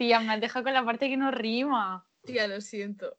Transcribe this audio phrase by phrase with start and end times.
[0.00, 2.08] Tía, me has dejado con la parte que no rima.
[2.24, 3.18] Tía, lo siento.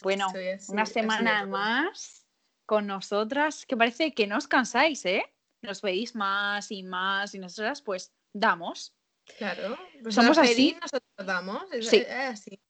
[0.00, 2.24] Bueno, así- una semana más
[2.66, 5.24] con nosotras, que parece que no os cansáis, ¿eh?
[5.60, 8.94] Nos veis más y más y nosotras pues damos.
[9.38, 9.76] Claro.
[10.00, 10.76] Pues Somos así.
[10.80, 11.64] Nosotros damos.
[11.72, 11.96] Es, Sí.
[11.96, 12.60] es así.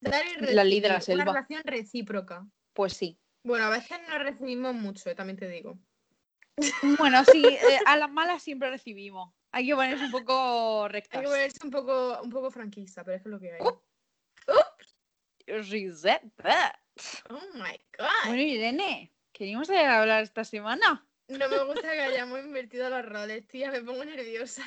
[0.00, 1.32] Dar y La ley de la recibir, Una selva.
[1.34, 2.46] relación recíproca.
[2.72, 3.20] Pues sí.
[3.44, 5.78] Bueno, a veces no recibimos mucho, eh, también te digo.
[6.98, 9.34] Bueno, sí, eh, a las malas siempre recibimos.
[9.52, 11.20] Hay que ponerse un poco Hay rectas.
[11.20, 13.60] que ponerse un poco, un poco franquista, pero es que es lo que hay.
[13.60, 13.80] Uh.
[15.94, 16.74] Said that.
[17.28, 18.26] Oh my god.
[18.26, 21.04] Bueno, Irene, ¿queríamos hablar esta semana?
[21.28, 24.62] No me gusta que hayamos invertido los roles, tía, me pongo nerviosa.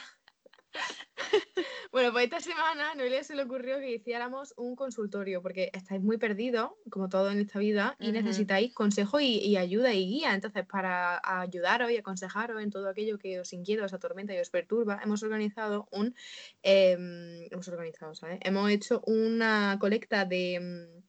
[1.92, 6.02] Bueno, pues esta semana a Noelia se le ocurrió que hiciéramos un consultorio, porque estáis
[6.02, 10.34] muy perdidos, como todo en esta vida, y necesitáis consejo y, y ayuda y guía.
[10.34, 14.50] Entonces, para ayudaros y aconsejaros en todo aquello que os inquieta, os atormenta y os
[14.50, 16.16] perturba, hemos organizado un.
[16.64, 18.40] em, hemos organizado, ¿sabes?
[18.42, 21.03] Hemos hecho una colecta de.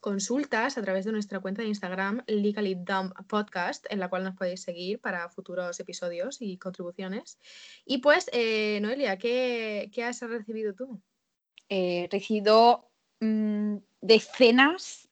[0.00, 4.34] Consultas a través de nuestra cuenta de Instagram Legally Dumb Podcast, en la cual nos
[4.34, 7.38] podéis seguir para futuros episodios y contribuciones.
[7.84, 11.00] Y pues, eh, Noelia, ¿qué, qué has recibido tú?
[11.68, 15.08] He recibido mm, decenas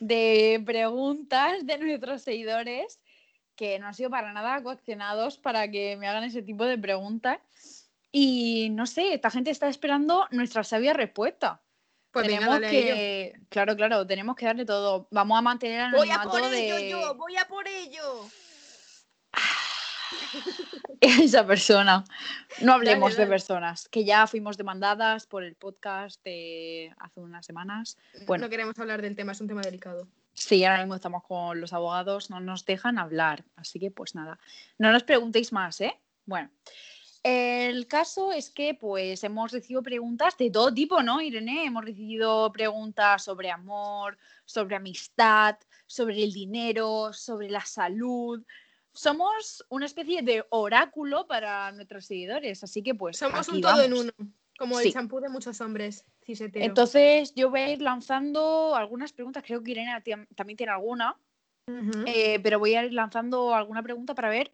[0.00, 3.00] de preguntas de nuestros seguidores
[3.54, 7.90] que no han sido para nada coaccionados para que me hagan ese tipo de preguntas.
[8.10, 11.60] Y no sé, esta gente está esperando nuestra sabia respuesta.
[12.12, 12.70] Pues tenemos a ello.
[12.70, 15.06] que, claro, claro, tenemos que darle todo.
[15.10, 18.26] Vamos a mantener el Voy a por ello, de yo, voy a por ello.
[21.00, 22.04] esa persona.
[22.60, 23.24] No hablemos dale.
[23.24, 27.96] de personas, que ya fuimos demandadas por el podcast de hace unas semanas.
[28.26, 28.44] Bueno.
[28.44, 30.08] No queremos hablar del tema, es un tema delicado.
[30.32, 34.38] Sí, ahora mismo estamos con los abogados, no nos dejan hablar, así que pues nada,
[34.78, 36.00] no nos preguntéis más, ¿eh?
[36.24, 36.50] Bueno,
[37.22, 41.64] el caso es que pues hemos recibido preguntas de todo tipo, ¿no, Irene?
[41.64, 48.42] Hemos recibido preguntas sobre amor, sobre amistad, sobre el dinero, sobre la salud.
[48.92, 53.82] Somos una especie de oráculo para nuestros seguidores, así que pues Somos aquí un todo
[53.82, 54.12] en uno,
[54.58, 54.88] como Sí.
[54.88, 56.66] el champú de muchos hombres ciseteros.
[56.66, 60.02] Entonces yo voy a ir lanzando algunas preguntas, creo que Irene
[60.34, 61.16] también tiene alguna.
[62.06, 64.52] Eh, pero voy a ir lanzando alguna pregunta para ver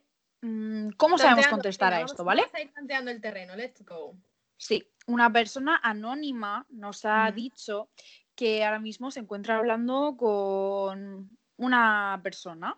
[0.97, 2.43] cómo sabemos contestar a vamos- esto, ¿vale?
[2.43, 4.17] Vamos a ir tanteando el terreno, let's go.
[4.57, 7.91] Sí, una persona anónima nos ha dicho
[8.35, 12.77] que ahora mismo se encuentra hablando con una persona,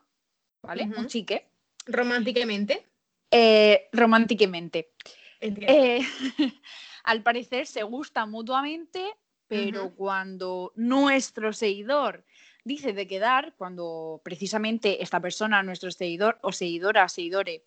[0.63, 0.85] ¿vale?
[0.97, 1.49] Un chique,
[1.87, 2.87] Románticamente.
[3.31, 4.93] eh, románticamente.
[5.41, 6.01] Eh,
[7.05, 9.15] al parecer se gustan mutuamente,
[9.47, 12.25] pero cuando nuestro seguidor
[12.69, 17.65] dice de quedar, cuando precisamente esta persona, nuestro seguidor o seguidora, seguidore,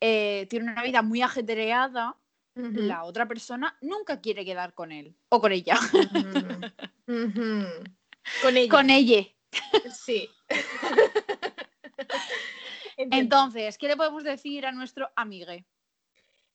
[0.00, 2.16] eh, tiene una vida muy ajetreada,
[2.54, 5.78] la otra persona nunca quiere quedar con él o con ella.
[8.42, 8.70] Con ella.
[8.70, 9.26] con ella.
[9.92, 10.28] Sí.
[12.96, 15.64] Entonces, ¿qué le podemos decir a nuestro amigue?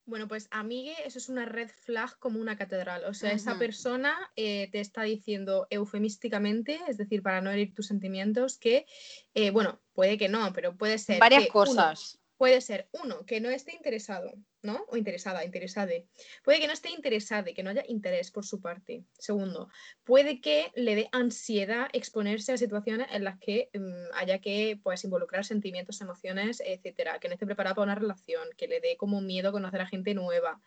[0.08, 3.06] Bueno, pues amigue, eso es una red flag como una catedral.
[3.06, 7.88] O sea, esa persona eh, te está diciendo eufemísticamente, es decir, para no herir tus
[7.88, 8.86] sentimientos, que,
[9.34, 11.20] eh, bueno, puede que no, pero puede ser.
[11.20, 12.20] Varias que, uno, cosas.
[12.38, 14.86] Puede ser, uno, que no esté interesado, ¿no?
[14.90, 16.08] O interesada, interesade.
[16.44, 19.04] Puede que no esté interesada, que no haya interés por su parte.
[19.18, 19.70] Segundo,
[20.04, 25.04] puede que le dé ansiedad exponerse a situaciones en las que mm, haya que pues,
[25.04, 27.20] involucrar sentimientos, emociones, etcétera.
[27.20, 30.14] Que no esté preparada para una relación, que le dé como miedo conocer a gente
[30.14, 30.62] nueva.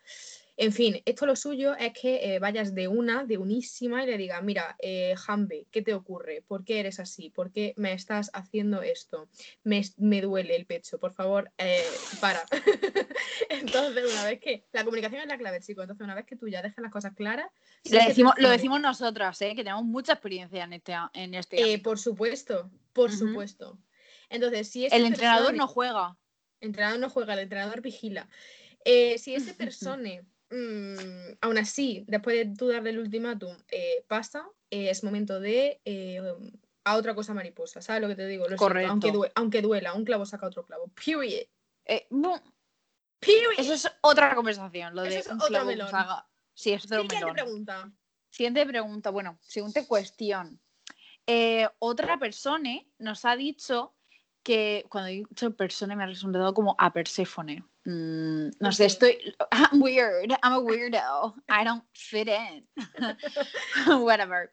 [0.61, 4.17] En fin, esto lo suyo es que eh, vayas de una, de unísima y le
[4.17, 6.43] digas, mira, eh, Jambe, ¿qué te ocurre?
[6.45, 7.29] ¿Por qué eres así?
[7.29, 9.29] ¿Por qué me estás haciendo esto?
[9.63, 11.81] Me, me duele el pecho, por favor, eh,
[12.19, 12.43] para.
[13.49, 16.49] entonces, una vez que la comunicación es la clave, chicos, entonces una vez que tú
[16.49, 17.49] ya dejas las cosas claras,
[17.89, 19.55] Le decimos, lo decimos nosotras, ¿eh?
[19.55, 23.79] que tenemos mucha experiencia en este, en este Eh, por supuesto, por supuesto.
[24.29, 26.17] Entonces, si El entrenador persona- no juega.
[26.59, 28.27] El entrenador no juega, el entrenador vigila.
[28.83, 29.53] Si ese
[29.97, 30.21] persona,
[30.51, 35.81] mm, aún así, después de tú darle el ultimátum, eh, pasa, eh, es momento de
[35.85, 36.21] eh,
[36.83, 38.43] a otra cosa mariposa, ¿sabes lo que te digo?
[38.43, 38.91] Lo siento, Correcto.
[38.91, 40.87] aunque, due- aunque duela, un clavo saca otro clavo.
[40.89, 41.45] Period.
[42.09, 42.41] No,
[43.19, 43.53] Period.
[43.57, 45.89] eso es otra conversación, lo de Eso es un clavo melón.
[45.89, 46.27] saga.
[46.53, 47.33] Sí, es otro Siguiente melón.
[47.33, 47.91] pregunta.
[48.31, 50.59] Siguiente pregunta, bueno, siguiente cuestión.
[51.79, 53.95] Otra persona nos ha dicho
[54.43, 57.63] que cuando he dicho persona me ha resultado como a Perséfone.
[57.85, 58.87] Mm, no sé, Ok.
[58.87, 59.17] estoy.
[59.51, 60.31] I'm weird.
[60.43, 61.35] I'm a weirdo.
[61.49, 62.67] I don't fit in.
[64.03, 64.51] Whatever.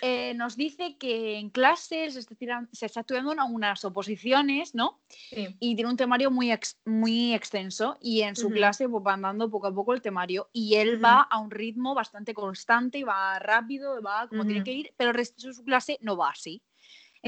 [0.00, 4.74] eh, nos dice que en clase se está, tiran- se está estudiando una- unas oposiciones,
[4.74, 5.02] ¿no?
[5.08, 5.54] Sí.
[5.60, 9.50] Y tiene un temario muy, ex- muy extenso y en su clase pues, van dando
[9.50, 14.00] poco a poco el temario y él va a un ritmo bastante constante, va rápido,
[14.00, 16.62] va como tiene que ir, pero el resto de su clase no va así.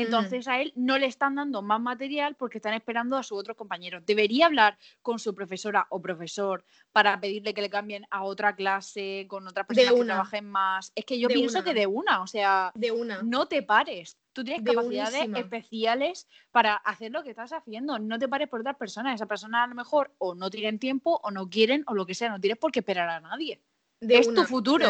[0.02, 3.56] Entonces a él no le están dando más material porque están esperando a sus otros
[3.56, 4.04] compañeros.
[4.06, 9.26] Debería hablar con su profesora o profesor para pedirle que le cambien a otra clase,
[9.28, 10.92] con otras personas que trabajen más.
[10.94, 11.64] Es que yo De pienso una.
[11.64, 13.22] que de una, o sea, De una.
[13.22, 14.16] no te pares.
[14.32, 15.38] Tú tienes De capacidades unísima.
[15.40, 17.98] especiales para hacer lo que estás haciendo.
[17.98, 19.14] No te pares por otras personas.
[19.16, 22.14] Esa persona a lo mejor o no tienen tiempo o no quieren o lo que
[22.14, 22.28] sea.
[22.30, 23.60] No tienes por qué esperar a nadie.
[24.00, 24.88] de es tu una, futuro.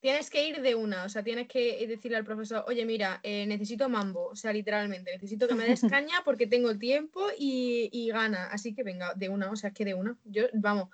[0.00, 3.46] Tienes que ir de una, o sea, tienes que decirle al profesor, oye, mira, eh,
[3.46, 8.08] necesito mambo, o sea, literalmente, necesito que me des caña porque tengo tiempo y, y
[8.08, 10.88] gana, así que venga, de una, o sea, es que de una, yo, vamos,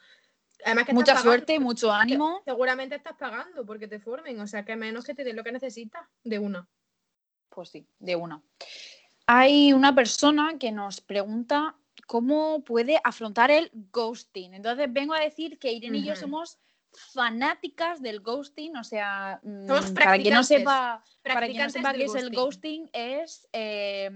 [0.64, 2.42] además que Mucha pagando, suerte, mucho ánimo.
[2.44, 5.52] seguramente estás pagando porque te formen, o sea, que menos que te den lo que
[5.52, 6.68] necesitas, de una.
[7.48, 8.42] Pues sí, de una.
[9.26, 11.76] Hay una persona que nos pregunta
[12.06, 14.54] cómo puede afrontar el ghosting.
[14.54, 16.58] Entonces vengo a decir que Irene y yo somos
[16.96, 21.92] fanáticas del ghosting, o sea, mm, Somos para quien no sepa, para quien no sepa
[21.92, 22.90] qué es el ghosting.
[22.92, 24.10] es eh,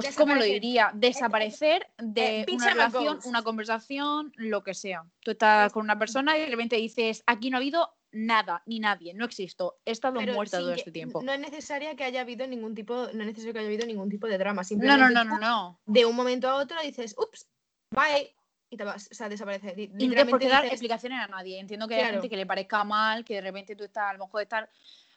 [0.00, 5.04] pues cómo lo diría, desaparecer de eh, una relación, una conversación, lo que sea.
[5.20, 8.80] Tú estás con una persona y de repente dices, aquí no ha habido nada, ni
[8.80, 11.22] nadie, no existo, he estado Pero muerta todo este tiempo.
[11.22, 14.10] No es necesaria que haya habido ningún tipo, no es necesario que haya habido ningún
[14.10, 14.64] tipo de drama.
[14.64, 15.80] Simplemente no, no, tú, no, no.
[15.86, 17.46] de un momento a otro dices, ups,
[17.92, 18.34] bye,
[18.74, 19.74] y te vas, o sea, desaparece.
[19.76, 21.58] Y no por qué dar dices, explicaciones a nadie.
[21.58, 22.14] Entiendo que hay Claro.
[22.14, 24.68] gente que le parezca mal, que de repente tú estás, a lo mejor estar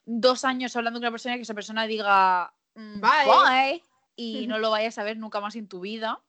[0.06, 3.26] dos años hablando con una persona y que esa persona diga mm, Bye.
[3.26, 3.84] bye,
[4.16, 6.22] y no lo vayas a ver nunca más en tu vida.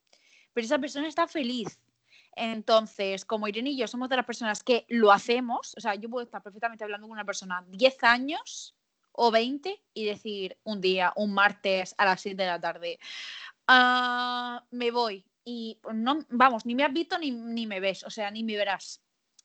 [0.53, 1.79] Pero esa persona está feliz.
[2.35, 6.09] Entonces, como Irene y yo somos de las personas que lo hacemos, o sea, yo
[6.09, 8.75] puedo estar perfectamente hablando con una persona 10 años
[9.13, 12.99] o 20 y decir un día, un martes a las 7 de la tarde,
[13.67, 15.25] "Ah, me voy.
[15.51, 18.45] Y pues, no, vamos, ni me has visto ni, ni me ves, o sea, ni
[18.45, 19.01] me verás.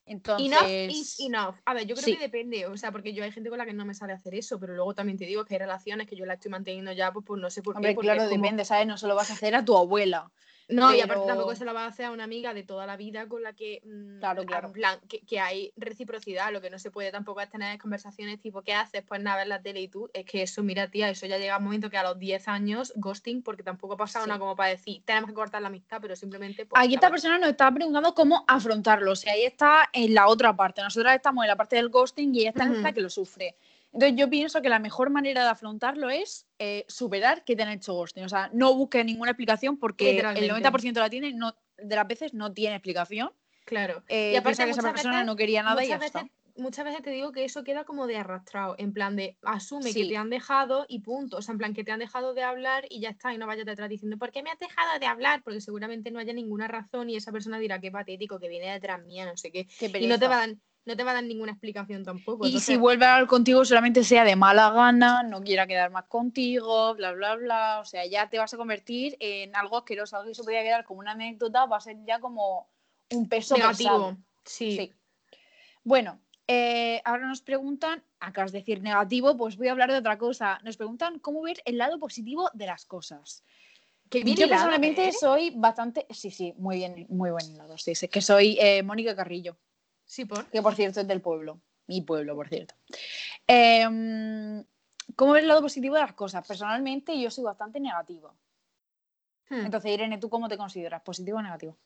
[0.06, 1.56] Entonces, Enough is enough.
[1.64, 2.16] A ver, yo creo Sí.
[2.18, 4.36] que depende, o sea, porque yo hay gente con la que no me sale hacer
[4.36, 7.14] eso, pero luego también te digo que hay relaciones que yo la estoy manteniendo ya,
[7.14, 7.78] pues, pues no sé por qué.
[7.78, 8.86] hombre, porque claro, es como- depende, ¿sabes?
[8.86, 10.30] No se lo vas a hacer a tu abuela.
[10.70, 12.96] No, y aparte tampoco se la va a hacer a una amiga de toda la
[12.98, 14.72] vida con la que, mm, Claro, en claro.
[14.72, 16.52] plan, que, que hay reciprocidad.
[16.52, 19.04] Lo que no se puede tampoco es tener conversaciones tipo, ¿qué haces?
[19.08, 20.10] Pues nada, ver la tele y tú.
[20.14, 22.94] Es que eso, mira, tía, eso ya llega un momento que a los 10 años,
[22.96, 24.30] ghosting, porque tampoco ha pasado Sí.
[24.30, 26.66] nada como para decir, tenemos que cortar la amistad, pero simplemente.
[26.66, 29.12] Pues, Aquí esta persona nos está preguntando cómo afrontarlo.
[29.12, 30.82] O sea, ahí está en la otra parte.
[30.82, 32.96] Nosotras estamos en la parte del ghosting y ella está en la Ujú.
[32.96, 33.56] que lo sufre.
[33.94, 37.70] Entonces yo pienso que la mejor manera de afrontarlo es eh, superar que te han
[37.70, 38.24] hecho ghosting.
[38.26, 40.70] O sea, no busques ninguna explicación porque el Literalmente.
[40.70, 43.32] 90% de, la tiene, no, de las veces no tiene explicación.
[43.66, 44.04] Claro.
[44.08, 46.28] Eh, Y aparte, que esa persona veces- no quería nada y ya está.
[46.56, 50.06] muchas veces te digo que eso queda como de arrastrado, en plan de asume que
[50.06, 51.38] te han dejado y punto.
[51.38, 53.48] O sea, en plan que te han dejado de hablar y ya está, y no
[53.48, 55.44] vayas detrás diciendo, ¿por qué me has dejado de hablar?
[55.44, 59.04] Porque seguramente no haya ninguna razón y esa persona dirá, qué patético, que viene detrás
[59.06, 59.68] mía, no sé qué.
[59.80, 60.56] Qué Y no te, pereza.
[60.86, 62.46] No te va a dar ninguna explicación tampoco.
[62.46, 66.06] Y si vuelve a hablar contigo, solamente sea de mala gana, no quiera quedar más
[66.06, 67.80] contigo, bla, bla, bla.
[67.80, 70.84] O sea, ya te vas a convertir en algo asqueroso, algo que se podía quedar
[70.84, 72.70] como una anécdota, va a ser ya como
[73.12, 74.18] un peso negativo.
[74.44, 74.76] Sí.
[74.76, 74.94] Sí.
[75.84, 80.18] Bueno, eh, ahora nos preguntan, acabas de decir negativo, pues voy a hablar de otra
[80.18, 80.60] cosa.
[80.64, 83.44] Nos preguntan cómo ver el lado positivo de las cosas.
[84.10, 85.14] Que bien Yo personalmente ¿eh?
[85.14, 89.16] soy bastante, sí, sí, muy bien, muy buen hilado, sí, sí, que soy eh, Mónica
[89.16, 89.58] Carrillo
[90.14, 90.46] Sí, por.
[90.52, 92.76] que por cierto es del pueblo, mi pueblo, por cierto.
[93.48, 94.64] Em,
[95.16, 96.46] ¿Cómo ves el lado positivo de las cosas?
[96.48, 98.32] Personalmente yo soy bastante negativa.
[99.50, 99.66] Hmm.
[99.66, 101.02] Entonces, Irene, ¿tú cómo te consideras?
[101.02, 101.80] ¿Positivo o negativo?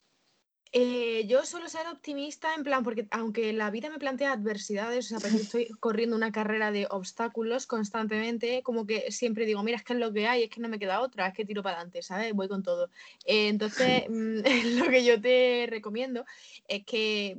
[0.72, 5.20] Eh, yo suelo ser optimista en plan, porque aunque la vida me plantea adversidades, o
[5.20, 9.94] sea, estoy corriendo una carrera de obstáculos constantemente, como que siempre digo, mira, es que
[9.94, 12.02] es lo que hay, es que no me queda otra, es que tiro para adelante,
[12.02, 12.34] ¿sabes?
[12.34, 12.90] Voy con todo.
[13.26, 14.40] Eh, entonces, mm,
[14.80, 16.26] lo que yo te recomiendo
[16.68, 17.38] es que,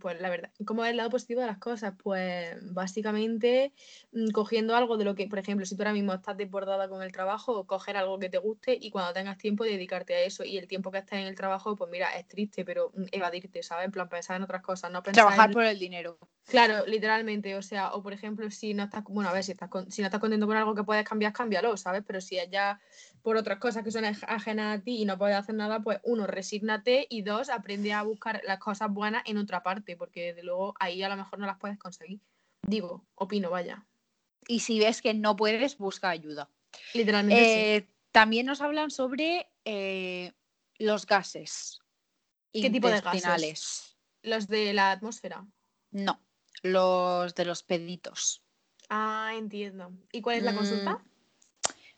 [0.00, 1.94] pues la verdad, ¿cómo es el lado positivo de las cosas?
[2.02, 3.72] Pues básicamente
[4.12, 7.02] mm, cogiendo algo de lo que, por ejemplo, si tú ahora mismo estás desbordada con
[7.02, 10.44] el trabajo, coger algo que te guste y cuando tengas tiempo dedicarte a eso.
[10.44, 13.64] Y el tiempo que estés en el trabajo, pues mira, es triste, pero mm, evadirte,
[13.64, 13.86] ¿sabes?
[13.86, 16.18] En plan, pensar en otras cosas, no pensar Trabajar en- por el dinero.
[16.46, 19.68] Claro, literalmente, o sea, o por ejemplo, si no estás, bueno, a ver, si, estás
[19.68, 22.04] con- si no estás contento con algo que puedes cambiar, cámbialo, ¿sabes?
[22.06, 22.80] Pero si es ya
[23.22, 25.98] por otras cosas que son aj- ajenas a ti y no puedes hacer nada, pues
[26.04, 30.44] uno, resígnate y dos, aprende a buscar las cosas buenas en otra parte, porque desde
[30.44, 32.20] luego ahí a lo mejor no las puedes conseguir.
[32.62, 33.84] Digo, opino, vaya.
[34.46, 36.48] Y si ves que no puedes, busca ayuda.
[36.94, 37.60] Literalmente sí.
[37.60, 40.32] Eh, También nos hablan sobre eh,
[40.78, 41.80] los gases.
[42.52, 43.96] ¿Qué tipo de gases?
[44.22, 45.46] Los de la atmósfera.
[45.90, 46.20] No,
[46.62, 48.42] los de los peditos.
[48.88, 49.92] Ah, entiendo.
[50.12, 50.94] ¿Y cuál es la consulta?
[50.94, 51.04] Mm,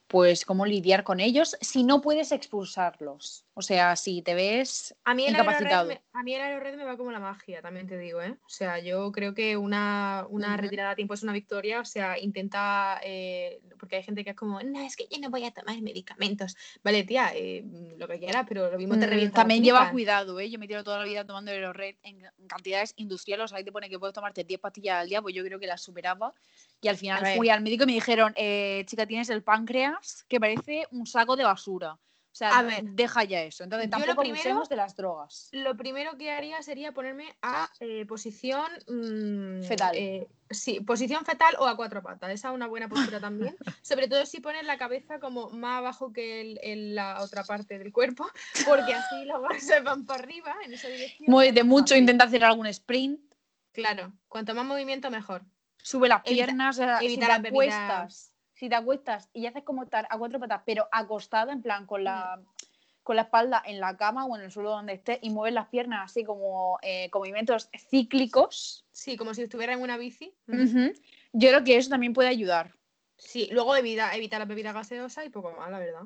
[0.07, 3.47] Pues cómo lidiar con ellos si no puedes expulsarlos.
[3.61, 5.91] O sea, si te ves A mí, el incapacitado.
[5.91, 8.33] aerored me, a mí el aerored me va como la magia, también te digo, ¿eh?
[8.43, 12.19] O sea, yo creo que una, una retirada a tiempo es una victoria, o sea,
[12.19, 15.51] intenta, eh, porque hay gente que es como, no, es que yo no voy a
[15.51, 16.57] tomar medicamentos.
[16.83, 17.63] Vale, tía, eh,
[17.99, 20.51] lo que quieras, pero lo mismo te Mm, revienta También lleva cuidado, ¿eh?
[20.51, 23.53] Yo me tiro toda la vida tomando el red en cantidades industriales.
[23.53, 25.83] Ahí te pone que puedes tomarte 10 pastillas al día, pues yo creo que las
[25.83, 26.33] superaba.
[26.81, 30.41] Y al final fui al médico y me dijeron, eh, chica, tienes el páncreas que
[30.41, 31.99] parece un saco de basura.
[32.33, 33.65] O sea, A ver, deja ya eso.
[33.65, 35.49] Entonces tampoco primero- abusemos de las drogas.
[35.51, 39.97] Lo primero que haría sería ponerme a eh, posición mm, Fetal.
[39.97, 42.31] eh, sí, posición fetal o a cuatro patas.
[42.31, 43.57] Esa es una buena postura también.
[43.83, 47.79] Sobre todo si pones la cabeza como más abajo que el- el- la otra parte
[47.81, 48.31] del cuerpo,
[48.65, 51.19] porque así los gases van para arriba en esa dirección.
[51.23, 53.21] y es Muévete más mucho, intenta hacer algún sprint.
[53.73, 55.43] Claro, cuanto más movimiento mejor.
[55.83, 58.30] Sube las piernas, evita las bebidas.
[58.61, 62.05] Si te acuestas y haces como estar a cuatro patas, pero acostado, en plan con
[62.05, 62.47] la, Mm.
[63.03, 65.69] con la espalda en la cama o en el suelo donde estés y mueves las
[65.69, 70.35] piernas así como eh, con movimientos cíclicos, Sí, como si estuviera en una bici.
[70.47, 70.93] ujú,
[71.33, 72.75] yo creo que eso también puede ayudar.
[73.17, 76.03] Sí, luego evita, evita las bebidas gaseosas y poco más, la verdad.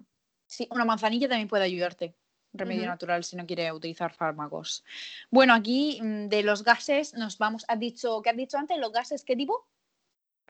[0.46, 2.14] Sí, una manzanilla también puede ayudarte.
[2.52, 4.84] Remedio natural si no quiere utilizar fármacos.
[5.28, 7.64] Bueno, aquí mm, de los gases nos vamos.
[7.66, 8.78] ¿Has dicho, ¿qué has dicho antes?
[8.78, 9.66] ¿Los gases qué tipo?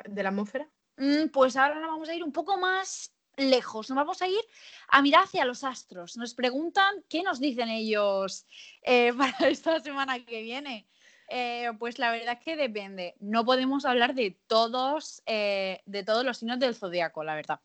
[0.06, 0.68] De la atmósfera.
[0.97, 4.41] Mm, pues ahora nos vamos a ir un poco más lejos, nos vamos a ir
[4.89, 6.17] a mirar hacia los astros.
[6.17, 8.47] Nos preguntan qué nos dicen ellos
[8.83, 10.89] eh, para esta semana que viene.
[11.29, 13.15] Eh, pues la verdad es que depende.
[13.19, 17.61] No podemos hablar de todos, eh, de todos los signos del zodiaco, la verdad.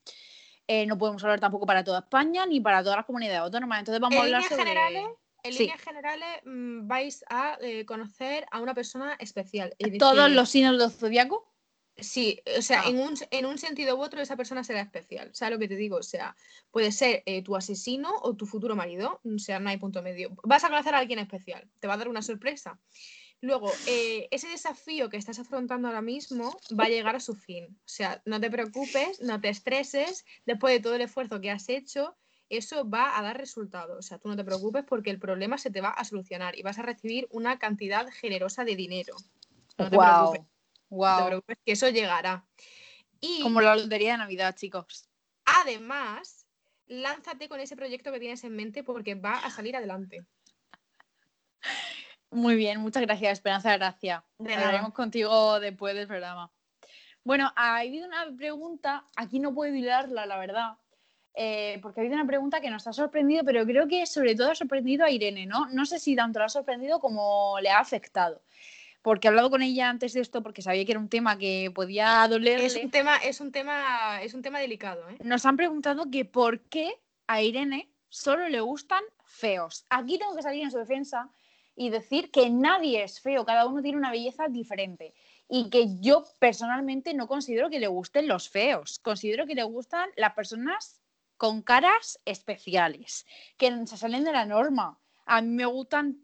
[0.88, 3.80] No podemos hablar tampoco para toda España ni para todas las comunidades autónomas.
[3.80, 4.70] Entonces vamos En a hablar líneas sobre.
[4.70, 5.06] generales,
[5.42, 5.60] En Sí.
[5.64, 7.58] líneas generales mm, vais a
[7.88, 9.74] conocer a una persona especial.
[9.80, 11.52] es todos los signos del zodiaco.
[12.01, 12.89] Sí, o sea, Ah.
[12.89, 15.29] en, un, en un sentido u otro esa persona será especial.
[15.34, 15.98] ¿Sabes lo que te digo?
[15.98, 16.36] O sea,
[16.72, 19.20] puede ser eh, tu asesino o tu futuro marido.
[19.24, 20.32] O sea, no hay punto medio.
[20.44, 21.68] Vas a conocer a alguien especial.
[21.79, 22.79] Te va a dar una sorpresa.
[23.41, 27.68] Luego, eh, ese desafío que estás afrontando ahora mismo va a llegar a su fin.
[27.70, 30.25] O sea, no te preocupes, no te estreses.
[30.46, 32.18] Después de todo el esfuerzo que has hecho,
[32.50, 33.98] eso va a dar resultado.
[33.98, 36.63] O sea, tú no te preocupes porque el problema se te va a solucionar y
[36.63, 39.15] vas a recibir una cantidad generosa de dinero.
[39.77, 40.06] No te Wow.
[40.06, 40.41] preocupes.
[40.89, 41.25] No te Wow.
[41.27, 42.46] preocupes, que eso llegará.
[43.22, 45.08] Y Como la lotería de Navidad, chicos.
[45.46, 46.46] además,
[46.88, 50.25] lánzate con ese proyecto que tienes en mente porque va a salir adelante.
[52.31, 54.24] Muy bien, muchas gracias, Esperanza Gracia.
[54.38, 54.67] De nada.
[54.67, 56.51] Hablaremos contigo después del programa.
[57.24, 60.77] Bueno, ha habido una pregunta, aquí no puedo hilarla, la verdad,
[61.34, 64.51] eh, porque ha habido una pregunta que nos ha sorprendido, pero creo que sobre todo
[64.51, 65.67] ha sorprendido a Irene, ¿no?
[65.69, 68.41] No sé si tanto la ha sorprendido como le ha afectado,
[69.01, 71.72] porque he hablado con ella antes de esto porque sabía que era un tema que
[71.74, 72.65] podía dolerle.
[72.65, 75.18] Es un tema, es un tema, es un tema delicado, ¿eh?
[75.24, 76.94] Nos han preguntado que por qué
[77.27, 79.86] a Irene solo le gustan feos.
[79.89, 81.29] Aquí tengo que salir en su defensa
[81.75, 85.13] y decir que nadie es feo, cada uno tiene una belleza diferente
[85.48, 90.10] y que yo personalmente no considero que le gusten los feos, considero que le gustan
[90.18, 91.01] las personas
[91.38, 93.25] con caras especiales,
[93.58, 95.00] que se salen de la norma.
[95.32, 96.18] A mí me gustan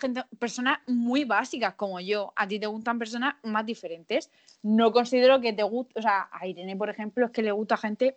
[0.00, 4.30] gente- personas muy básicas como yo, a ti te gustan personas más diferentes.
[4.62, 7.76] No considero que te guste, o sea, a Irene, por ejemplo, es que le gusta
[7.76, 8.16] gente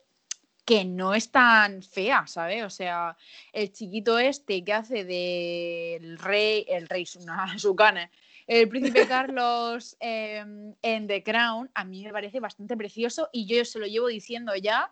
[0.64, 2.64] que no es tan fea, ¿sabes?
[2.64, 3.18] O sea,
[3.52, 8.10] el chiquito este que hace del rey, el rey Suna- Sukane,
[8.48, 10.46] el príncipe Carlos eh,
[10.82, 14.56] en The Crown, a mí me parece bastante precioso y yo se lo llevo diciendo
[14.56, 14.90] ya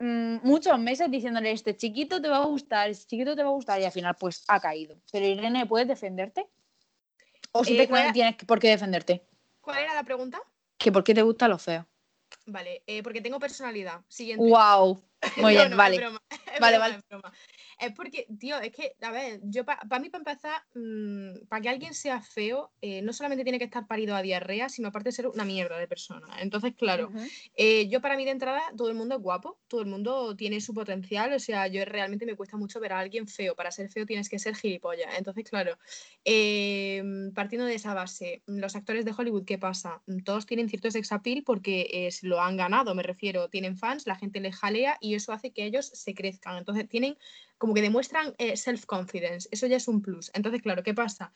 [0.00, 3.80] muchos meses diciéndole, este chiquito te va a gustar, este chiquito te va a gustar
[3.80, 4.96] y al final pues ha caído.
[5.10, 6.48] Pero Irene, ¿puedes defenderte?
[7.52, 9.26] ¿O si Eh, te tienes por qué defenderte?
[9.60, 10.40] ¿Cuál era la pregunta?
[10.76, 11.86] ¿Que por qué te gusta lo feo?
[12.46, 14.02] Vale, eh, porque tengo personalidad.
[14.08, 14.46] Siguiente.
[14.46, 15.02] ¡Wow!
[15.36, 15.96] Muy No, bien, no, vale.
[15.96, 16.94] Es broma, es Vale, broma, vale.
[16.96, 17.32] es broma.
[17.78, 21.68] Es porque, tío, es que, a ver, yo para mí, para empezar, mm, para que
[21.68, 25.12] alguien sea feo, eh, no solamente tiene que estar parido a diarrea, sino aparte de
[25.12, 26.26] ser una mierda de persona.
[26.40, 27.12] Entonces, claro,
[27.54, 30.60] eh, yo para mí de entrada, todo el mundo es guapo, todo el mundo tiene
[30.60, 33.54] su potencial, o sea, yo realmente me cuesta mucho ver a alguien feo.
[33.54, 35.16] Para ser feo tienes que ser gilipollas.
[35.16, 35.78] Entonces, claro,
[36.24, 37.02] eh,
[37.34, 40.02] partiendo de esa base, los actores de Hollywood, ¿qué pasa?
[40.24, 44.06] Todos tienen cierto sex appeal porque eh, se lo han ganado, me refiero, tienen fans,
[44.06, 46.56] la gente les jalea y eso hace que ellos se crezcan.
[46.56, 47.16] Entonces, tienen
[47.58, 50.30] como que demuestran eh, self-confidence, eso ya es un plus.
[50.34, 51.32] Entonces, claro, ¿qué pasa?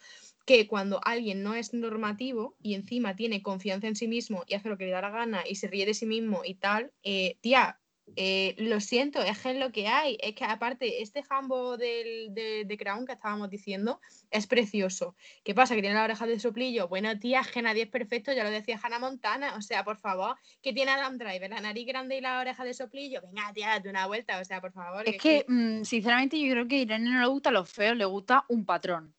[0.47, 4.69] Que cuando alguien no es normativo y encima tiene confianza en sí mismo y hace
[4.69, 7.39] lo que le da la gana y se ríe de sí mismo y tal, eh,
[7.41, 7.82] tía,
[8.17, 10.19] eh, lo siento, es que es lo que hay.
[10.21, 15.17] Es que aparte, este jambo del, de, de, Crown que estábamos diciendo es precioso.
[15.45, 15.75] ¿Qué pasa?
[15.75, 16.89] Que tiene la oreja de soplillo.
[16.89, 19.55] Bueno, tía, que nadie es perfecto, ya lo decía Hannah Montana.
[19.57, 22.75] O sea, por favor, que tiene Adam Driver, la nariz grande y la oreja de
[22.75, 23.23] soplillo.
[23.23, 24.41] Venga, tía, date una vuelta.
[24.41, 25.09] O sea, por favor.
[25.09, 28.05] Es que, mm, sinceramente, yo creo que a Irene no le gusta los feos, le
[28.05, 29.15] gusta un patrón.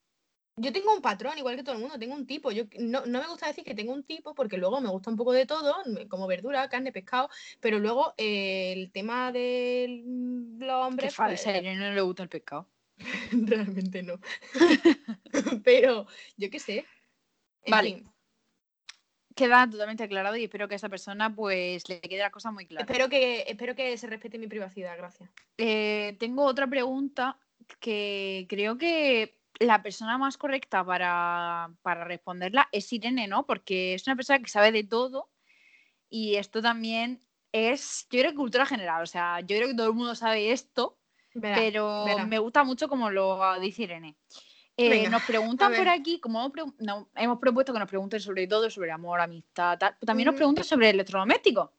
[0.55, 2.51] Yo tengo un patrón, igual que todo el mundo, tengo un tipo.
[2.51, 5.17] Yo no, no, me gusta decir que tengo un tipo porque luego me gusta un
[5.17, 5.75] poco de todo,
[6.09, 7.29] como verdura, carne, pescado,
[7.59, 10.03] pero luego eh, el tema de
[10.59, 11.09] los hombres.
[11.09, 12.69] Qué falsa, pues, a no le gusta el pescado.
[13.31, 14.19] Realmente no.
[15.63, 16.05] pero
[16.37, 16.85] yo qué sé.
[17.67, 18.03] vale.
[19.35, 22.67] Queda totalmente aclarado y espero que a esa persona pues le quede la cosa muy
[22.67, 22.85] clara.
[22.85, 25.31] Espero que, espero que se respete mi privacidad, gracias.
[25.57, 27.39] Eh, tengo otra pregunta
[27.79, 31.69] que creo que la persona más correcta para,
[32.05, 33.45] responderla es Irene, ¿no?
[33.45, 35.29] Porque es una persona que sabe de todo
[36.09, 39.87] y esto también es, yo creo que cultura general, o sea, yo creo que todo
[39.87, 40.97] el mundo sabe esto,
[41.39, 44.15] pero me gusta mucho como lo dice Irene.
[44.75, 46.51] Eh, nos preguntan por aquí, como
[47.15, 50.89] hemos, propuesto que nos pregunten sobre todo, sobre amor, amistad, tal, también nos preguntan sobre
[50.89, 51.69] electrodomésticos.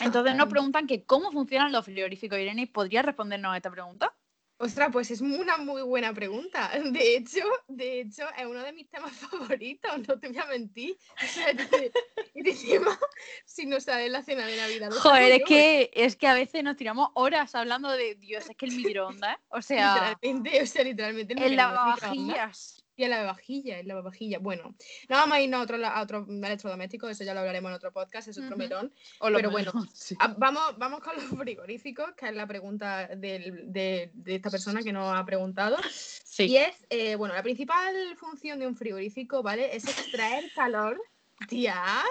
[0.00, 2.38] Entonces nos preguntan que cómo funcionan los frigoríficos.
[2.38, 4.14] Irene, ¿podrías respondernos a esta pregunta?
[4.58, 6.70] Ostras, pues es una muy buena pregunta.
[6.92, 10.96] De hecho, de hecho, es uno de mis temas favoritos, no te voy a mentir.
[12.34, 12.98] y encima,
[13.44, 14.90] si no sabes la cena de Navidad.
[14.92, 18.66] Joder, es que, es que a veces nos tiramos horas hablando de Dios, es que
[18.66, 19.94] el microondas, o sea.
[19.94, 21.34] Literalmente, o sea, literalmente.
[21.34, 22.83] El lavavajillas.
[22.96, 24.40] Y el lavavajillas, el lavavajillas.
[24.40, 24.74] Bueno,
[25.08, 27.92] no vamos a irnos a otro, a otro electrodoméstico, eso ya lo hablaremos en otro
[27.92, 28.92] podcast, es otro melón.
[29.20, 29.72] Pero bueno,
[30.38, 35.16] vamos, vamos con los frigoríficos, que es la pregunta de, de, esta persona que nos
[35.16, 35.76] ha preguntado.
[35.90, 36.44] Sí.
[36.44, 39.74] Y es, eh, bueno, la principal función de un frigorífico, ¿vale?
[39.74, 41.00] Es extraer calor.
[41.48, 42.04] Tía.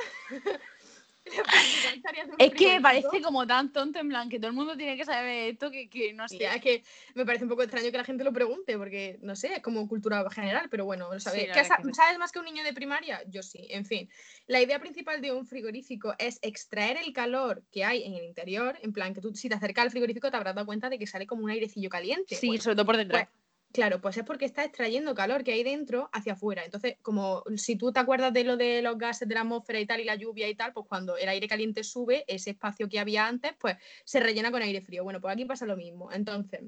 [2.38, 5.06] es que me parece como tan tonto en plan que todo el mundo tiene que
[5.06, 6.46] saber esto que, que no sé.
[6.46, 6.84] es que
[7.15, 9.88] me parece un poco extraño que la gente lo pregunte porque no sé, es como
[9.88, 11.50] cultura general, pero bueno, ¿sabes?
[11.94, 13.24] ¿Sabes más que un niño de primaria?
[13.27, 14.10] Yo sí, en fin.
[14.48, 18.78] La idea principal de un frigorífico es extraer el calor que hay en el interior,
[18.82, 21.08] en plan que tú si te acercas al frigorífico te habrás dado cuenta de que
[21.08, 22.36] sale como un airecillo caliente.
[22.36, 23.28] Sí, sobre todo por detrás.
[23.30, 23.42] Pues,
[23.74, 26.64] Claro, pues es porque está extrayendo calor que hay dentro hacia afuera.
[26.64, 29.88] Entonces, como si tú te acuerdas de lo de los gases de la atmósfera y
[29.88, 33.00] tal, y la lluvia y tal, pues cuando el aire caliente sube, ese espacio que
[33.00, 35.04] había antes, pues se rellena con aire frío.
[35.04, 36.12] Bueno, pues aquí pasa lo mismo.
[36.12, 36.62] Entonces,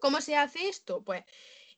[0.00, 1.04] ¿cómo se hace esto?
[1.04, 1.22] Pues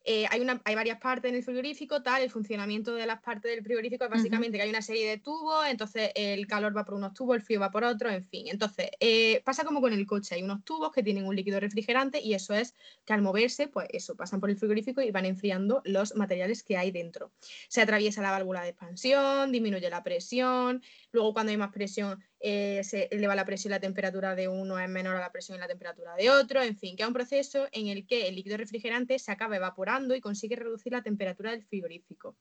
[0.05, 3.51] eh, hay, una, hay varias partes en el frigorífico, tal, el funcionamiento de las partes
[3.51, 6.95] del frigorífico es básicamente que hay una serie de tubos, entonces el calor va por
[6.95, 8.49] unos tubos, el frío va por otros, en fin.
[8.49, 12.21] Entonces, eh, pasa como con el coche, hay unos tubos que tienen un líquido refrigerante
[12.21, 15.81] y eso es que al moverse, pues eso, pasan por el frigorífico y van enfriando
[15.85, 17.33] los materiales que hay dentro.
[17.69, 20.83] Se atraviesa la válvula de expansión, disminuye la presión,
[21.15, 24.79] luego cuando hay más presión eh, se eleva la presión y la temperatura de uno
[24.79, 27.15] es menor a la presión y la temperatura de otro, en fin, que es un
[27.15, 31.53] proceso en el que el líquido refrigerante se acaba evaporando y consigue reducir la temperatura
[31.53, 32.37] del frigorífico.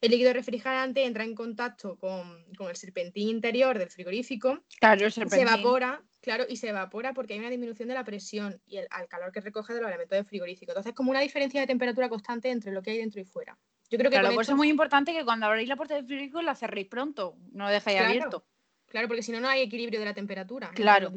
[0.00, 6.02] El líquido refrigerante entra en contacto con, el serpentín interior del frigorífico, claro, se evapora,
[6.20, 9.32] claro, y se evapora porque hay una disminución de la presión y el, al calor
[9.32, 10.72] que recoge de los elementos del frigorífico.
[10.72, 13.56] Entonces, como una diferencia de temperatura constante entre lo que hay dentro y fuera.
[13.90, 16.06] Yo creo que claro, por eso es muy importante que cuando abréis la puerta del
[16.06, 18.44] frigorífico la cerréis pronto, no lo dejéis abierto.
[18.86, 20.70] Claro, porque si no, no hay equilibrio de la temperatura.
[20.74, 21.12] Claro,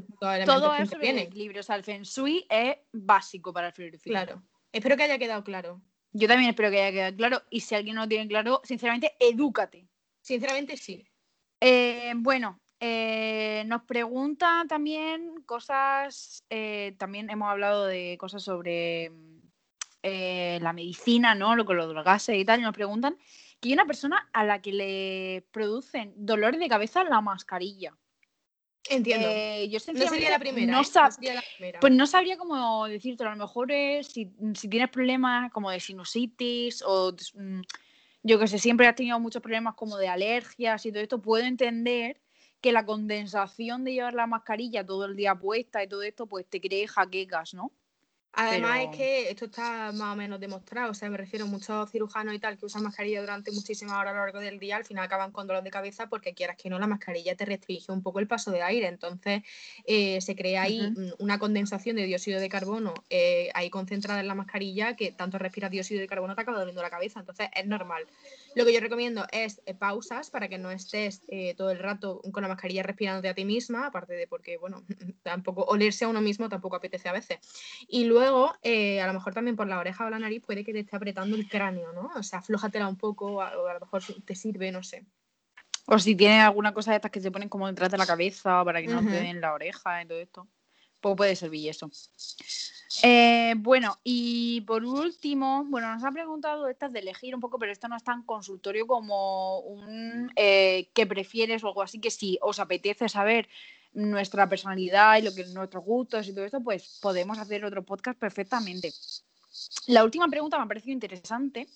[0.45, 1.62] todo es sobre equilibrio.
[1.62, 4.10] O sea, el Feng Shui es básico para el frigorífico.
[4.10, 4.43] Claro.
[4.71, 5.82] Espero que haya quedado claro.
[6.12, 7.43] Yo también espero que haya quedado claro.
[7.49, 9.88] Y si alguien no lo tiene claro, sinceramente, edúcate.
[10.21, 11.08] Sinceramente, sí.
[11.62, 16.43] Eh, bueno, eh, nos pregunta también cosas.
[16.49, 19.12] Eh, también hemos hablado de cosas sobre
[20.03, 21.55] la medicina, ¿no?
[21.55, 22.59] Lo con los gases y tal.
[22.59, 23.17] Y nos preguntan
[23.59, 27.95] que hay una persona a la que le producen dolores de cabeza la mascarilla.
[28.89, 29.27] Entiendo.
[29.29, 30.71] Eh, yo no sería la primera.
[30.71, 31.75] No, ¿eh?
[31.79, 33.23] Pues no sabría cómo decirte.
[33.23, 34.25] A lo mejor es si,
[34.69, 37.62] tienes problemas como de sinusitis o mm,
[38.23, 41.45] yo que sé, siempre has tenido muchos problemas como de alergias y todo esto, puedo
[41.45, 42.19] entender
[42.62, 46.45] que la condensación de llevar la mascarilla todo el día puesta y todo esto, pues
[46.49, 47.71] te cree jaquecas, ¿no?
[48.33, 51.89] Además es que esto está más o menos demostrado, o sea, me refiero a muchos
[51.89, 54.85] cirujanos y tal que usan mascarilla durante muchísimas horas a lo largo del día, al
[54.85, 58.03] final acaban con dolor de cabeza porque quieras que no, la mascarilla te restringe un
[58.03, 59.41] poco el paso de aire, entonces
[59.85, 64.35] eh, se crea ahí una condensación de dióxido de carbono eh, ahí concentrada en la
[64.35, 68.05] mascarilla que tanto respira dióxido de carbono te acaba doliendo la cabeza, entonces es normal.
[68.53, 71.21] Lo que yo recomiendo es eh, pausas para que no estés
[71.57, 74.85] todo el rato con la mascarilla respirándote a ti misma, aparte de porque, bueno,
[75.23, 77.39] tampoco olerse a uno mismo tampoco apetece a veces.
[77.87, 80.63] Y luego luego, eh, a lo mejor también por la oreja o la nariz puede
[80.63, 82.12] que te esté apretando el cráneo, ¿no?
[82.15, 85.05] O sea, aflójatela un poco, o a lo mejor te sirve, no sé.
[85.88, 88.63] O si tienes alguna cosa de estas que se ponen como detrás de la cabeza
[88.63, 90.47] para que no te den la oreja y todo esto.
[90.99, 91.89] pues puede servir eso.
[93.03, 97.71] Eh, bueno, y por último, bueno, nos ha preguntado estas de elegir un poco, pero
[97.71, 102.38] esto no es tan consultorio como un eh, qué prefieres o algo así, que si
[102.41, 103.47] os apetece saber
[103.93, 108.19] nuestra personalidad y lo que nuestros gustos y todo esto, pues podemos hacer otro podcast
[108.19, 108.91] perfectamente.
[109.88, 111.67] La última pregunta me ha parecido interesante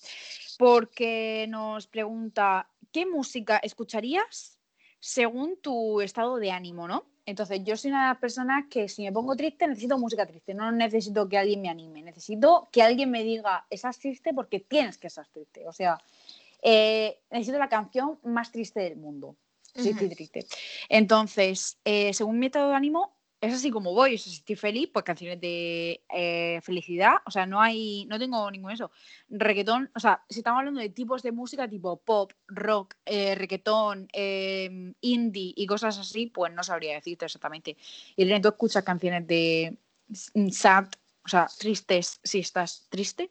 [0.57, 4.59] porque nos pregunta, ¿qué música escucharías
[4.99, 7.05] según tu estado de ánimo, no?
[7.25, 10.53] Entonces, yo soy una de las personas que si me pongo triste, necesito música triste,
[10.53, 14.97] no necesito que alguien me anime, necesito que alguien me diga, estás triste porque tienes
[14.97, 15.65] que estar triste.
[15.67, 15.97] O sea,
[16.61, 19.37] eh, necesito la canción más triste del mundo.
[19.75, 20.45] Sí, estoy triste.
[20.89, 24.17] Entonces, eh, según mi estado de ánimo, es así como voy.
[24.17, 27.15] Si estoy feliz, pues canciones de eh, felicidad.
[27.25, 28.89] O sea, no hay, no tengo ningún eso.
[29.27, 34.07] Reggaetón, o sea, si estamos hablando de tipos de música tipo pop, rock, eh, reggaetón,
[34.13, 37.75] em, indie y cosas así, pues no sabría decirte exactamente.
[38.15, 39.77] Y tú escuchas canciones de
[40.51, 40.87] sad,
[41.25, 43.29] o sea, tristes si estás triste.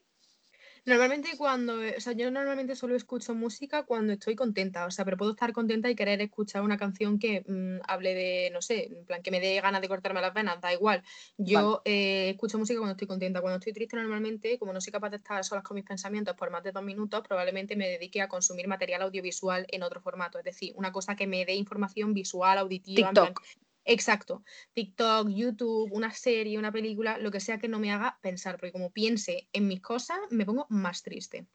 [0.84, 5.16] Normalmente cuando, o sea, yo normalmente solo escucho música cuando estoy contenta, o sea, pero
[5.16, 9.06] puedo estar contenta y querer escuchar una canción que mm, hable de, no sé, en
[9.06, 11.04] plan que me dé ganas de cortarme las venas, da igual.
[11.36, 13.40] Yo eh, escucho música cuando estoy contenta.
[13.40, 16.50] Cuando estoy triste normalmente, como no soy capaz de estar solas con mis pensamientos por
[16.50, 20.44] más de dos minutos, probablemente me dedique a consumir material audiovisual en otro formato, es
[20.44, 23.40] decir, una cosa que me dé información visual, auditiva, TikTok.
[23.84, 24.44] Exacto.
[24.74, 28.72] TikTok, YouTube, una serie, una película, lo que sea que no me haga pensar, porque
[28.72, 31.46] como piense en mis cosas, me pongo más triste.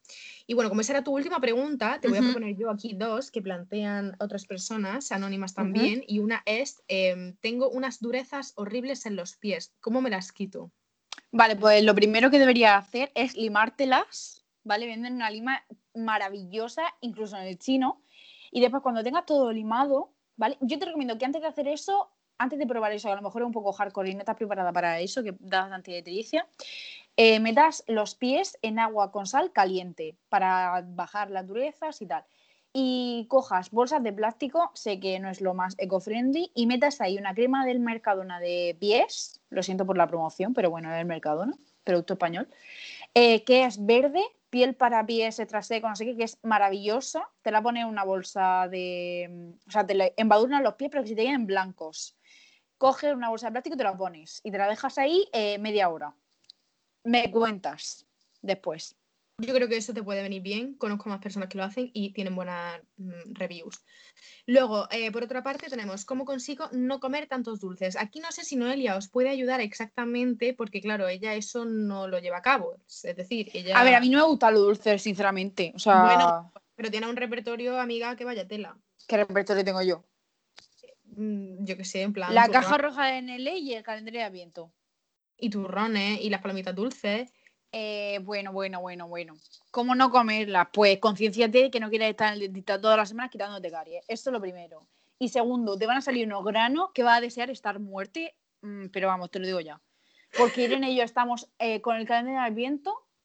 [0.45, 3.31] Y bueno, como esa era tu última pregunta, te voy a proponer yo aquí dos
[3.31, 9.15] que plantean otras personas, anónimas también, y una es, em, tengo unas durezas horribles en
[9.15, 10.71] los pies, ¿cómo me las quito?
[11.31, 14.85] Vale, pues lo primero que debería hacer es limártelas, ¿vale?
[14.85, 15.63] Venden una lima
[15.93, 18.01] maravillosa, incluso en el chino,
[18.51, 20.57] y después cuando tengas todo limado, ¿vale?
[20.61, 23.41] Yo te recomiendo que antes de hacer eso antes de probar eso, a lo mejor
[23.41, 26.03] es un poco hardcore y no estás preparada para eso, que da bastante
[27.17, 32.23] eh, metas los pies en agua con sal caliente para bajar las durezas y tal.
[32.73, 37.17] Y cojas bolsas de plástico, sé que no es lo más eco-friendly, y metas ahí
[37.17, 41.07] una crema del Mercadona de pies, lo siento por la promoción, pero bueno, es el
[41.07, 42.47] Mercadona, producto español,
[43.15, 47.29] eh, que es verde, piel para pies extra seco, no sé qué, que es maravillosa.
[47.41, 49.55] Te la pones en una bolsa de.
[49.67, 52.16] O sea, te la embadurnan los pies, pero que si te queden blancos
[52.77, 55.57] coges una bolsa de plástico y te la pones y te la dejas ahí eh,
[55.57, 56.15] media hora.
[57.03, 58.05] Me cuentas
[58.41, 58.95] después.
[59.39, 60.73] Yo creo que eso te puede venir bien.
[60.73, 63.83] Conozco más personas que lo hacen y tienen buenas mm, reviews.
[64.47, 67.97] Luego, eh, por otra parte, tenemos cómo consigo no comer tantos dulces.
[67.97, 72.17] Aquí no sé si Noelia os puede ayudar exactamente, porque claro, ella eso no lo
[72.17, 72.77] lleva a cabo.
[72.87, 73.79] Es decir, ella.
[73.79, 75.71] A ver, a mí no me gusta lo dulce, sinceramente.
[75.75, 76.01] O sea...
[76.01, 78.75] Bueno, pero tiene un repertorio, amiga, que vaya tela.
[79.07, 80.03] ¿Qué repertorio tengo yo?
[81.17, 82.33] Mm, yo qué sé, en plan.
[82.33, 84.71] La caja roja de NL y el calendario de Aviento.
[85.35, 87.33] Y turrones y las palomitas dulces.
[87.71, 89.33] Eh, bueno, bueno, bueno, bueno.
[89.71, 90.67] ¿Cómo no comerlas?
[90.71, 94.05] Pues concienciate que no quieres estar en el dentista todas las semanas quitándote caries.
[94.07, 94.87] Esto es lo primero.
[95.17, 98.87] Y segundo, te van a salir unos granos que va a desear estar muerte, mm,
[98.93, 99.81] pero vamos, te lo digo ya.
[100.37, 102.45] Porque Irene y yo estamos eh, con el calendario de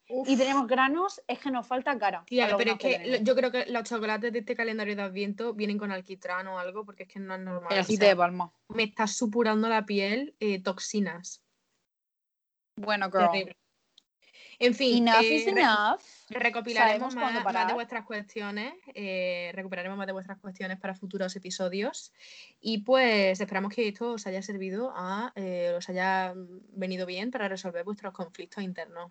[0.08, 2.24] Y tenemos granos, es que nos falta cara.
[2.28, 5.90] pero es que, yo creo que los chocolates de este calendario de Adviento vienen con
[5.90, 7.72] alquitrán o algo, porque es que no es normal.
[7.72, 8.52] El aceite de palma.
[8.68, 11.42] Me está supurando la piel eh, toxinas.
[12.76, 13.56] Bueno, girl.
[14.58, 16.00] En fin, enough is eh, enough.
[16.30, 22.12] recopilaremos más, de vuestras cuestiones, eh, recuperaremos más de vuestras cuestiones para futuros episodios
[22.60, 25.32] y pues esperamos que esto os haya servido a,
[25.76, 26.34] os haya
[26.74, 29.10] venido bien para resolver vuestros conflictos internos.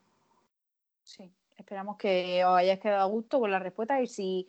[1.11, 4.47] Sí, esperamos que os hayáis quedado a gusto con la respuesta y si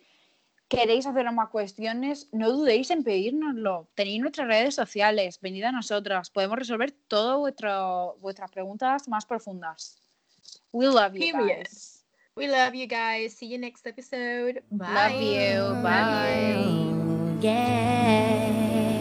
[0.69, 3.89] queréis hacer más cuestiones, no dudéis en pedírnoslo.
[3.95, 7.37] Tenéis nuestras redes sociales, venid a nosotras, podemos resolver todas
[8.21, 10.01] vuestras preguntas más profundas.
[10.71, 12.05] We love you guys.
[12.35, 13.33] We love you guys.
[13.33, 14.63] See you next episode.
[14.71, 14.87] Bye.
[14.93, 15.75] Love you.
[17.43, 18.92] Bye.